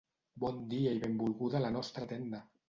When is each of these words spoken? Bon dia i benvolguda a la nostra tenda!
Bon 0.43 0.55
dia 0.71 0.93
i 0.97 1.01
benvolguda 1.03 1.61
a 1.61 1.63
la 1.67 1.71
nostra 1.77 2.09
tenda! 2.15 2.43